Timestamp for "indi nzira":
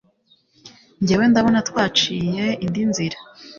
2.65-3.17